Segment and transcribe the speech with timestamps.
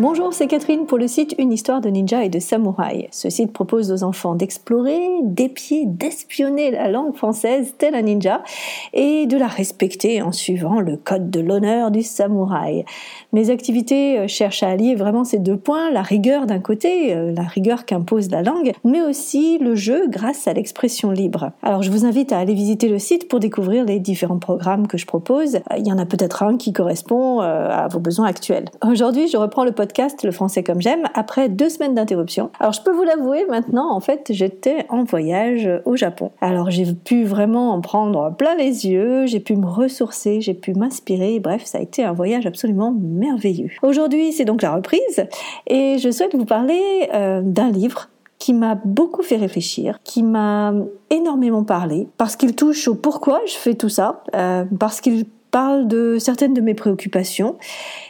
[0.00, 3.08] Bonjour, c'est Catherine pour le site Une histoire de ninja et de samouraï.
[3.10, 8.44] Ce site propose aux enfants d'explorer, d'épier, d'espionner la langue française tel un ninja
[8.92, 12.84] et de la respecter en suivant le code de l'honneur du samouraï.
[13.32, 17.32] Mes activités euh, cherchent à allier vraiment ces deux points, la rigueur d'un côté, euh,
[17.32, 21.50] la rigueur qu'impose la langue, mais aussi le jeu grâce à l'expression libre.
[21.64, 24.96] Alors je vous invite à aller visiter le site pour découvrir les différents programmes que
[24.96, 25.56] je propose.
[25.56, 28.66] Euh, il y en a peut-être un qui correspond à vos besoins actuels.
[28.88, 29.87] Aujourd'hui, je reprends le podcast
[30.24, 32.50] le français comme j'aime après deux semaines d'interruption.
[32.60, 36.30] Alors je peux vous l'avouer maintenant, en fait, j'étais en voyage au Japon.
[36.40, 40.74] Alors j'ai pu vraiment en prendre plein les yeux, j'ai pu me ressourcer, j'ai pu
[40.74, 41.40] m'inspirer.
[41.40, 43.70] Bref, ça a été un voyage absolument merveilleux.
[43.82, 45.26] Aujourd'hui, c'est donc la reprise
[45.66, 48.08] et je souhaite vous parler euh, d'un livre
[48.38, 50.72] qui m'a beaucoup fait réfléchir, qui m'a
[51.10, 55.88] énormément parlé, parce qu'il touche au pourquoi je fais tout ça, euh, parce qu'il parle
[55.88, 57.56] de certaines de mes préoccupations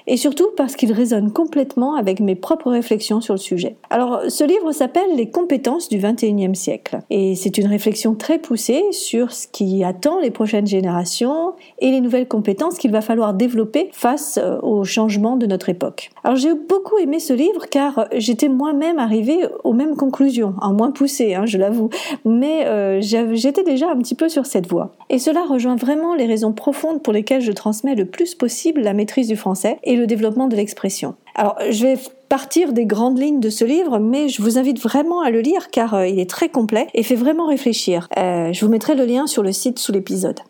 [0.07, 3.77] et surtout parce qu'il résonne complètement avec mes propres réflexions sur le sujet.
[3.91, 8.83] Alors, ce livre s'appelle Les compétences du 21e siècle et c'est une réflexion très poussée
[8.93, 13.91] sur ce qui attend les prochaines générations et les nouvelles compétences qu'il va falloir développer
[13.93, 16.11] face euh, aux changements de notre époque.
[16.25, 20.91] Alors, j'ai beaucoup aimé ce livre car j'étais moi-même arrivée aux mêmes conclusions, en moins
[20.91, 21.91] poussées, hein, je l'avoue,
[22.25, 24.93] mais euh, j'étais déjà un petit peu sur cette voie.
[25.11, 28.93] Et cela rejoint vraiment les raisons profondes pour lesquelles je transmets le plus possible la
[28.93, 31.15] maîtrise du français et le développement de l'expression.
[31.35, 31.97] Alors, je vais
[32.29, 35.71] partir des grandes lignes de ce livre, mais je vous invite vraiment à le lire
[35.71, 38.09] car euh, il est très complet et fait vraiment réfléchir.
[38.19, 40.41] Euh, je vous mettrai le lien sur le site sous l'épisode.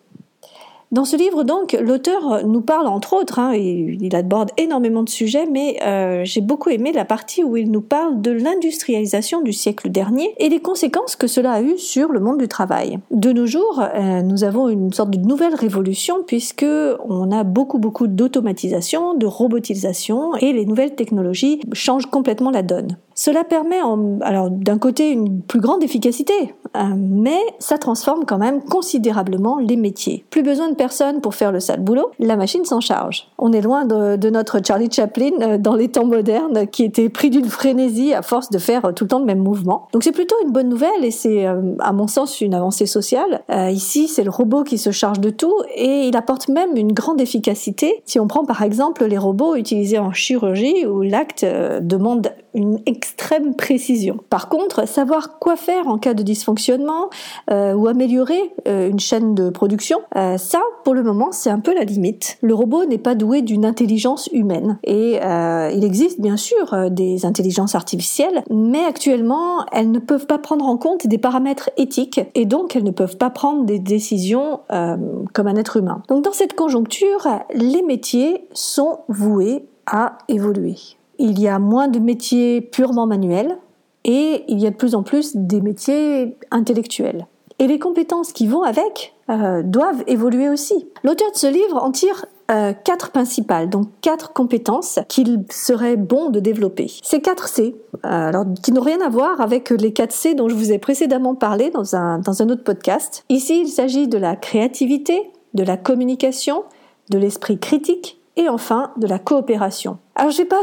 [0.90, 5.44] Dans ce livre, donc, l'auteur nous parle, entre autres, hein, il, aborde énormément de sujets,
[5.44, 9.90] mais euh, j'ai beaucoup aimé la partie où il nous parle de l'industrialisation du siècle
[9.90, 13.00] dernier et les conséquences que cela a eu sur le monde du travail.
[13.10, 17.78] De nos jours, euh, nous avons une sorte de nouvelle révolution puisque on a beaucoup
[17.78, 22.96] beaucoup d'automatisation, de robotisation et les nouvelles technologies changent complètement la donne.
[23.18, 23.80] Cela permet,
[24.20, 29.76] alors d'un côté, une plus grande efficacité, euh, mais ça transforme quand même considérablement les
[29.76, 30.24] métiers.
[30.30, 33.26] Plus besoin de personne pour faire le sale boulot, la machine s'en charge.
[33.36, 37.30] On est loin de, notre Charlie Chaplin euh, dans les temps modernes qui était pris
[37.30, 39.88] d'une frénésie à force de faire tout le temps le même mouvement.
[39.92, 43.42] Donc c'est plutôt une bonne nouvelle et c'est euh, à mon sens une avancée sociale.
[43.72, 47.20] ici, c'est le robot qui se charge de tout et il apporte même une grande
[47.20, 48.00] efficacité.
[48.04, 51.44] Si on prend par exemple les robots utilisés en chirurgie où l'acte
[51.80, 52.78] demande une
[53.08, 54.18] extrême précision.
[54.28, 57.08] Par contre, savoir quoi faire en cas de dysfonctionnement
[57.50, 61.60] euh, ou améliorer euh, une chaîne de production, euh, ça, pour le moment, c'est un
[61.60, 62.36] peu la limite.
[62.42, 64.78] Le robot n'est pas doué d'une intelligence humaine.
[64.84, 70.66] Et il existe bien sûr des intelligences artificielles, mais actuellement, elles ne peuvent pas prendre
[70.66, 75.46] en compte des paramètres éthiques et donc elles ne peuvent pas prendre des décisions comme
[75.46, 76.02] un être humain.
[76.08, 80.76] Donc dans cette conjoncture, les métiers sont voués à évoluer
[81.18, 83.58] il y a moins de métiers purement manuels
[84.04, 87.26] et il y a de plus en plus des métiers intellectuels.
[87.58, 90.86] Et les compétences qui vont avec euh, doivent évoluer aussi.
[91.02, 96.30] L'auteur de ce livre en tire euh, quatre principales, donc quatre compétences qu'il serait bon
[96.30, 96.90] de développer.
[97.02, 100.48] Ces quatre C, euh, alors qui n'ont rien à voir avec les quatre C dont
[100.48, 103.24] je vous ai précédemment parlé dans un, dans un autre podcast.
[103.28, 106.62] Ici, il s'agit de la créativité, de la communication,
[107.10, 109.98] de l'esprit critique et enfin de la coopération.
[110.14, 110.62] Alors j'ai pas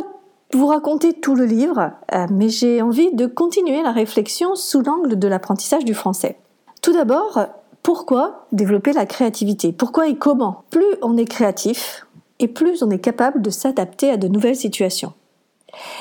[0.56, 5.20] vous raconter tout le livre, euh, mais j'ai envie de continuer la réflexion sous l'angle
[5.20, 6.38] de l'apprentissage du français.
[6.82, 7.40] Tout d'abord,
[7.84, 9.72] pourquoi développer la créativité?
[9.72, 10.64] Pourquoi et comment?
[10.70, 12.06] Plus on est créatif,
[12.40, 15.14] et plus on est capable de s'adapter à de nouvelles situations.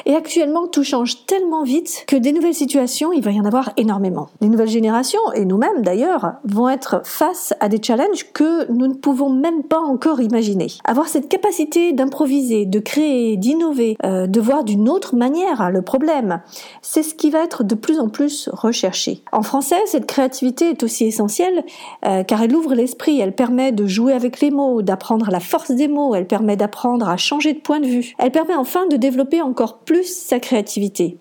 [0.07, 3.71] Et actuellement, tout change tellement vite que des nouvelles situations, il va y en avoir
[3.77, 4.29] énormément.
[4.41, 8.95] Les nouvelles générations, et nous-mêmes d'ailleurs, vont être face à des challenges que nous ne
[8.95, 10.69] pouvons même pas encore imaginer.
[10.85, 16.41] Avoir cette capacité d'improviser, de créer, d'innover, euh, de voir d'une autre manière le problème,
[16.83, 19.23] c'est ce qui va être de plus en plus recherché.
[19.33, 21.65] En français, cette créativité est aussi essentielle
[22.05, 25.71] euh, car elle ouvre l'esprit, elle permet de jouer avec les mots, d'apprendre la force
[25.71, 28.15] des mots, elle permet d'apprendre à changer de point de vue.
[28.19, 31.19] Elle permet enfin de développer encore plus sa créativité.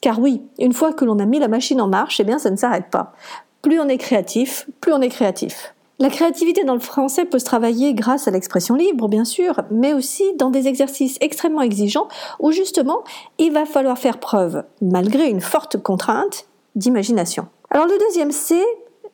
[0.00, 2.50] Car oui, une fois que l'on a mis la machine en marche, eh bien ça
[2.50, 3.14] ne s'arrête pas.
[3.62, 5.74] Plus on est créatif, plus on est créatif.
[5.98, 9.94] La créativité dans le français peut se travailler grâce à l'expression libre, bien sûr, mais
[9.94, 12.08] aussi dans des exercices extrêmement exigeants
[12.38, 13.02] où justement
[13.38, 17.48] il va falloir faire preuve, malgré une forte contrainte, d'imagination.
[17.70, 18.62] Alors le deuxième C,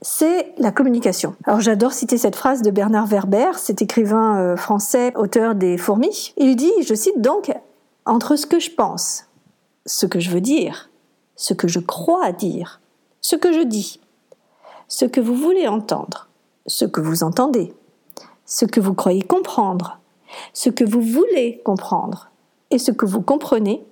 [0.00, 1.37] c'est la communication.
[1.44, 6.34] Alors j'adore citer cette phrase de Bernard Werber, cet écrivain euh, français, auteur des Fourmis.
[6.37, 7.52] Il dit, je cite donc,
[8.06, 9.26] entre ce que je pense,
[9.87, 10.90] ce que je veux dire,
[11.37, 12.81] ce que je crois dire,
[13.20, 14.00] ce que je dis,
[14.88, 16.28] ce que vous voulez entendre,
[16.66, 17.75] ce que vous entendez,
[18.44, 19.99] ce que vous croyez comprendre,
[20.52, 22.31] ce que vous voulez comprendre
[22.70, 23.84] et ce que vous comprenez,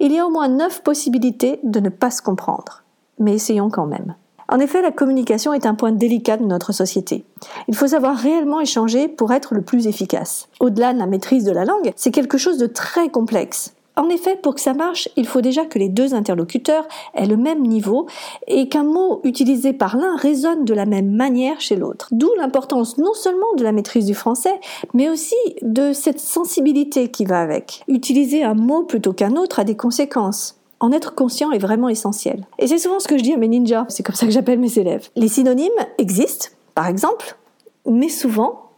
[0.00, 2.82] il y a au moins neuf possibilités de ne pas se comprendre.
[3.18, 4.16] Mais essayons quand même.
[4.48, 7.24] En effet, la communication est un point délicat de notre société.
[7.68, 10.48] Il faut savoir réellement échanger pour être le plus efficace.
[10.60, 13.74] Au-delà de la maîtrise de la langue, c'est quelque chose de très complexe.
[13.96, 17.36] En effet, pour que ça marche, il faut déjà que les deux interlocuteurs aient le
[17.36, 18.06] même niveau
[18.48, 22.08] et qu'un mot utilisé par l'un résonne de la même manière chez l'autre.
[22.10, 24.60] D'où l'importance non seulement de la maîtrise du français,
[24.94, 27.84] mais aussi de cette sensibilité qui va avec.
[27.86, 30.56] Utiliser un mot plutôt qu'un autre a des conséquences.
[30.84, 32.46] En être conscient est vraiment essentiel.
[32.58, 34.58] Et c'est souvent ce que je dis à mes ninjas, c'est comme ça que j'appelle
[34.58, 35.08] mes élèves.
[35.16, 37.38] Les synonymes existent, par exemple,
[37.86, 38.68] mais souvent,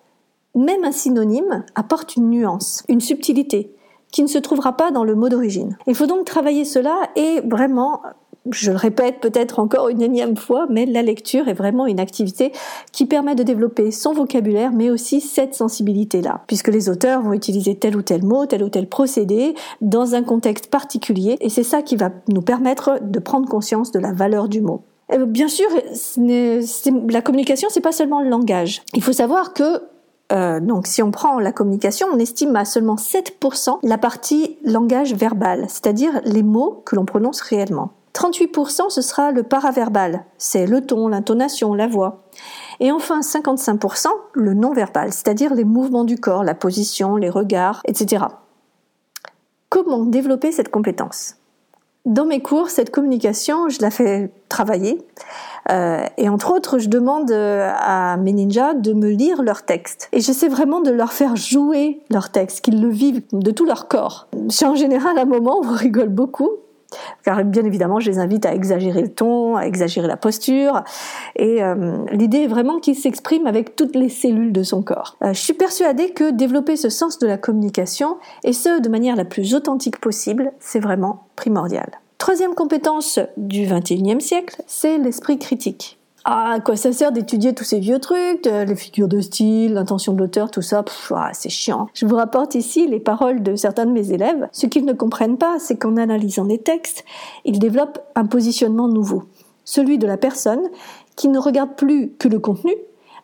[0.55, 3.75] même un synonyme apporte une nuance, une subtilité,
[4.13, 5.77] qui ne se trouvera pas dans le mot d'origine.
[5.89, 8.03] Il faut donc travailler cela et vraiment
[8.53, 12.53] je le répète peut-être encore une énième fois, mais la lecture est vraiment une activité
[12.93, 17.75] qui permet de développer son vocabulaire, mais aussi cette sensibilité-là, puisque les auteurs vont utiliser
[17.75, 21.83] tel ou tel mot, tel ou tel procédé dans un contexte particulier, et c'est ça
[21.83, 24.83] qui va nous permettre de prendre conscience de la valeur du mot.
[25.29, 25.69] Bien sûr,
[26.17, 28.83] la communication, c'est pas seulement le langage.
[28.95, 29.81] Il faut savoir que
[30.33, 35.15] euh, donc si on prend la communication, on estime à seulement 7% la partie langage
[35.15, 37.93] verbal, c'est-à-dire les mots que l'on prononce réellement.
[38.17, 42.23] 38% ce sera le paraverbal, c'est le ton, l'intonation, la voix.
[42.81, 48.25] Et enfin 55% le non-verbal, c'est-à-dire les mouvements du corps, la position, les regards, etc.
[49.69, 51.37] Comment développer cette compétence?
[52.07, 55.05] Dans mes cours, cette communication, je la fais travailler
[55.71, 60.09] euh, et entre autres, je demande euh, à mes ninjas de me lire leurs textes.
[60.13, 63.89] Et j'essaie vraiment de leur faire jouer leurs textes, qu'ils le vivent de tout leur
[63.89, 64.29] corps.
[64.49, 66.51] C'est en général un moment où on rigole beaucoup,
[67.25, 70.83] car bien évidemment, je les invite à exagérer le ton, à exagérer la posture.
[71.37, 75.17] Et euh, l'idée est vraiment qu'ils s'expriment avec toutes les cellules de son corps.
[75.23, 79.25] je suis persuadée que développer ce sens de la communication, et ce de manière la
[79.25, 81.91] plus authentique possible, c'est vraiment primordial.
[82.19, 85.99] Troisième compétence du XXIe siècle, c'est l'esprit critique.
[86.29, 90.19] À quoi ça sert d'étudier tous ces vieux trucs, les figures de style, l'intention de
[90.19, 90.85] l'auteur, tout ça
[91.15, 91.87] ah, C'est chiant.
[91.95, 94.49] Je vous rapporte ici les paroles de certains de mes élèves.
[94.51, 97.05] Ce qu'ils ne comprennent pas, c'est qu'en analysant les textes,
[97.45, 99.23] ils développent un positionnement nouveau.
[99.65, 100.63] Celui de la personne
[101.15, 102.75] qui ne regarde plus que le contenu,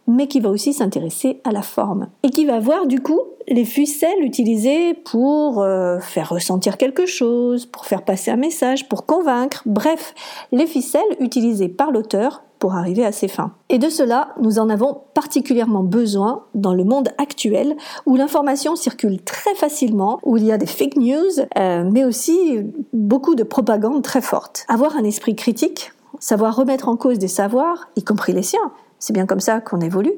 [0.07, 2.07] mais qui va aussi s'intéresser à la forme.
[2.23, 7.67] Et qui va voir du coup les ficelles utilisées pour euh, faire ressentir quelque chose,
[7.67, 10.15] pour faire passer un message, pour convaincre, bref,
[10.53, 13.51] les ficelles utilisées par l'auteur pour arriver à ses fins.
[13.71, 17.77] Et de cela, nous en avons particulièrement besoin dans le monde actuel
[18.07, 22.61] où l'information circule très facilement, où il y a des fake news, euh, mais aussi
[22.93, 24.65] beaucoup de propagande très forte.
[24.69, 28.71] Avoir un esprit critique, savoir remettre en cause des savoirs, y compris les siens,
[29.01, 30.15] c'est bien comme ça qu'on évolue,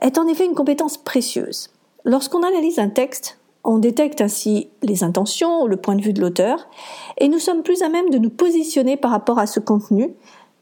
[0.00, 1.68] est en effet une compétence précieuse.
[2.06, 6.68] Lorsqu'on analyse un texte, on détecte ainsi les intentions, le point de vue de l'auteur,
[7.18, 10.14] et nous sommes plus à même de nous positionner par rapport à ce contenu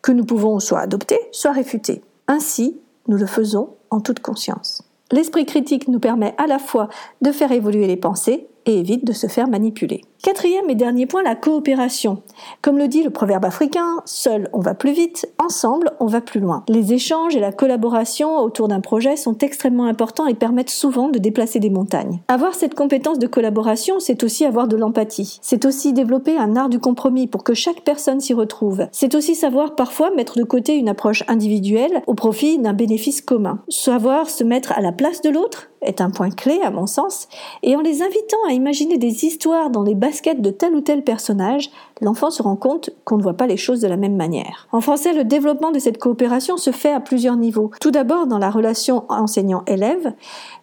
[0.04, 2.02] que nous pouvons soit adopter, soit réfuter.
[2.28, 2.78] Ainsi,
[3.08, 4.82] nous le faisons en toute conscience.
[5.10, 6.90] L'esprit critique nous permet à la fois
[7.22, 10.02] de faire évoluer les pensées et évite de se faire manipuler.
[10.24, 12.22] Quatrième et dernier point, la coopération.
[12.62, 16.40] Comme le dit le proverbe africain, seul on va plus vite, ensemble on va plus
[16.40, 16.64] loin.
[16.66, 21.18] Les échanges et la collaboration autour d'un projet sont extrêmement importants et permettent souvent de
[21.18, 22.20] déplacer des montagnes.
[22.28, 25.40] Avoir cette compétence de collaboration, c'est aussi avoir de l'empathie.
[25.42, 28.86] C'est aussi développer un art du compromis pour que chaque personne s'y retrouve.
[28.92, 33.58] C'est aussi savoir parfois mettre de côté une approche individuelle au profit d'un bénéfice commun.
[33.68, 37.28] Savoir se mettre à la place de l'autre est un point clé à mon sens,
[37.62, 41.70] et en les invitant à imaginer des histoires dans les de tel ou tel personnage,
[42.00, 44.68] l'enfant se rend compte qu'on ne voit pas les choses de la même manière.
[44.72, 47.70] En français, le développement de cette coopération se fait à plusieurs niveaux.
[47.80, 50.12] Tout d'abord dans la relation enseignant-élève.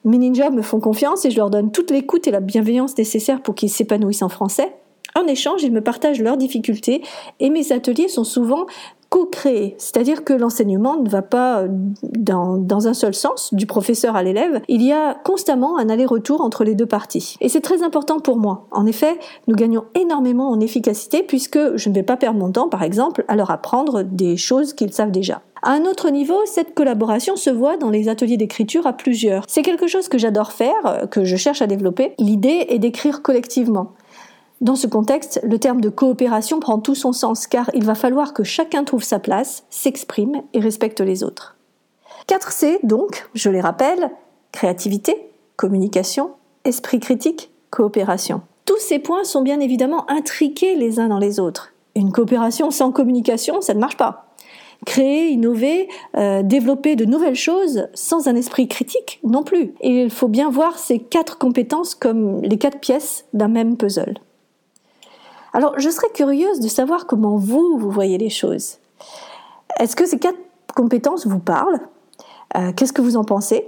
[0.06, 3.42] Mes ninjas me font confiance et je leur donne toute l'écoute et la bienveillance nécessaires
[3.42, 4.76] pour qu'ils s'épanouissent en français.
[5.16, 7.02] En échange, ils me partagent leurs difficultés
[7.40, 8.66] et mes ateliers sont souvent
[9.12, 11.68] co-créer, c'est-à-dire que l'enseignement ne va pas euh,
[12.02, 16.40] dans, dans, un seul sens, du professeur à l'élève, il y a constamment un aller-retour
[16.40, 17.36] entre les deux parties.
[17.42, 18.68] Et c'est très important pour moi.
[18.72, 22.70] En effet, nous gagnons énormément en efficacité puisque je ne vais pas perdre mon temps,
[22.70, 25.42] par exemple, à leur apprendre des choses qu'ils savent déjà.
[25.62, 29.44] À un autre niveau, cette collaboration se voit dans les ateliers d'écriture à plusieurs.
[29.48, 32.14] C'est quelque chose que j'adore faire, euh, que je cherche à développer.
[32.18, 33.92] L'idée est d'écrire collectivement.
[34.62, 38.32] Dans ce contexte, le terme de coopération prend tout son sens car il va falloir
[38.32, 41.58] que chacun trouve sa place, s'exprime et respecte les autres.
[42.28, 44.12] 4C, donc, je les rappelle,
[44.52, 45.16] créativité,
[45.56, 48.42] communication, esprit critique, coopération.
[48.66, 51.74] Tous ces points sont bien évidemment intriqués les uns dans les autres.
[51.96, 54.28] Une coopération sans communication, ça ne marche pas.
[54.86, 55.88] créer, innover,
[56.18, 59.74] euh, développer de nouvelles choses sans un esprit critique non plus.
[59.82, 64.16] Et il faut bien voir ces quatre compétences comme les quatre pièces d'un même puzzle.
[65.54, 68.78] Alors, je serais curieuse de savoir comment vous, vous voyez les choses.
[69.80, 70.40] Est-ce que ces quatre
[70.76, 71.80] compétences vous parlent?
[72.56, 73.68] Euh, Qu'est-ce que vous en pensez?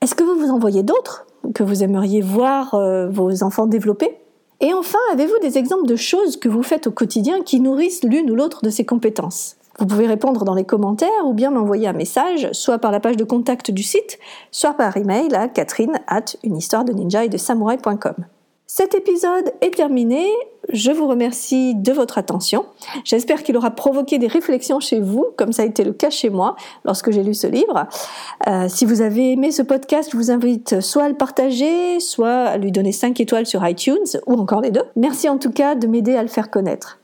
[0.00, 4.18] Est-ce que vous vous en voyez d'autres que vous aimeriez voir euh, vos enfants développer?
[4.60, 8.30] Et enfin, avez-vous des exemples de choses que vous faites au quotidien qui nourrissent l'une
[8.30, 9.56] ou l'autre de ces compétences?
[9.78, 13.16] Vous pouvez répondre dans les commentaires ou bien m'envoyer un message, soit par la page
[13.16, 14.18] de contact du site,
[14.50, 18.14] soit par email à catherine at et de samouraï.com.
[18.66, 20.28] Cet épisode est terminé.
[20.70, 22.64] Je vous remercie de votre attention.
[23.04, 26.30] J'espère qu'il aura provoqué des réflexions chez vous, comme ça a été le cas chez
[26.30, 27.86] moi lorsque j'ai lu ce livre.
[28.46, 32.44] Euh, si vous avez aimé ce podcast, je vous invite soit à le partager, soit
[32.44, 34.84] à lui donner 5 étoiles sur iTunes, ou encore les deux.
[34.96, 36.98] Merci en tout cas de m'aider à le faire connaître.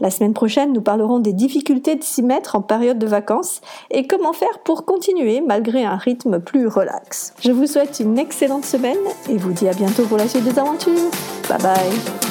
[0.00, 4.06] La semaine prochaine, nous parlerons des difficultés de s'y mettre en période de vacances et
[4.06, 7.34] comment faire pour continuer malgré un rythme plus relax.
[7.40, 8.96] Je vous souhaite une excellente semaine
[9.28, 11.10] et vous dis à bientôt pour la suite des aventures.
[11.48, 12.27] Bye bye